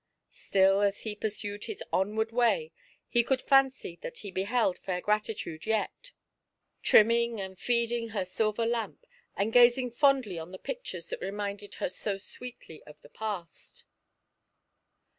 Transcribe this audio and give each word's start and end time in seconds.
Still 0.31 0.81
as 0.81 1.01
he 1.01 1.13
pursued 1.13 1.65
his 1.65 1.83
onward 1.93 2.31
way, 2.31 2.71
he 3.07 3.23
could 3.23 3.43
fancy 3.43 3.99
that 4.01 4.17
he 4.17 4.31
beheld 4.31 4.79
Fair 4.79 4.99
Gratitude 4.99 5.67
yet, 5.67 6.11
trimming 6.81 7.39
and 7.39 7.59
feeding 7.59 8.07
her 8.09 8.21
FAIR 8.25 8.25
GRATITUDE. 8.25 8.33
silver 8.35 8.65
lamp, 8.65 9.05
and 9.37 9.53
gazing 9.53 9.91
fondly 9.91 10.39
on 10.39 10.51
the 10.51 10.57
pictures 10.57 11.09
that 11.09 11.21
reminded 11.21 11.75
her 11.75 11.87
so 11.87 12.17
sweetly 12.17 12.81
of 12.87 12.99
the 13.03 13.09
past. 13.09 13.85